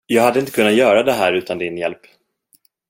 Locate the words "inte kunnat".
0.39-0.73